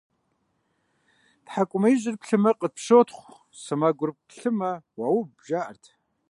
ТхьэкӀумэ 1.45 1.87
ижьыр 1.93 2.15
плъымэ, 2.21 2.51
къыпщотхъу, 2.59 3.35
сэмэгур 3.61 4.11
плъымэ- 4.27 4.71
уауб, 4.99 5.29
жаӀэрт. 5.47 5.83